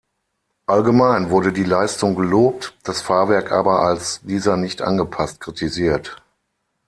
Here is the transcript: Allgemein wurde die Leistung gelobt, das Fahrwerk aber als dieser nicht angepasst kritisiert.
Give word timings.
Allgemein 0.65 1.29
wurde 1.29 1.53
die 1.53 1.63
Leistung 1.63 2.15
gelobt, 2.15 2.75
das 2.81 3.01
Fahrwerk 3.03 3.51
aber 3.51 3.83
als 3.83 4.19
dieser 4.23 4.57
nicht 4.57 4.81
angepasst 4.81 5.39
kritisiert. 5.39 6.19